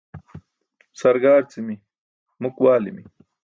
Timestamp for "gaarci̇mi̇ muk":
1.23-2.55